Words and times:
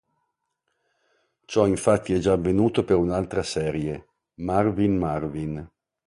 Ciò 1.45 1.67
infatti 1.67 2.15
è 2.15 2.17
già 2.17 2.33
avvenuto 2.33 2.83
per 2.83 2.95
un'altra 2.97 3.43
serie, 3.43 4.07
"Marvin 4.37 4.97
Marvin". 4.97 5.69